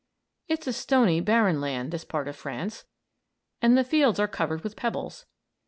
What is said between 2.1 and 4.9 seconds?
of France and the fields are covered with